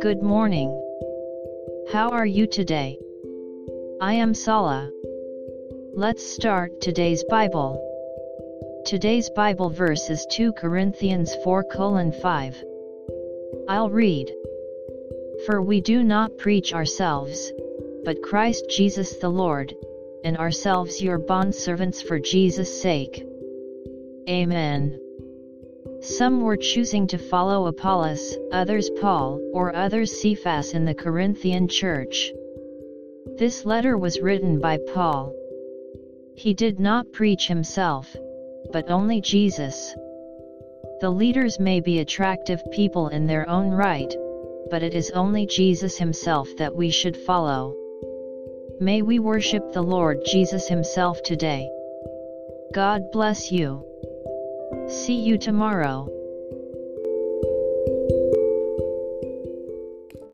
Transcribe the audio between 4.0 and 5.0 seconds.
I am Sala.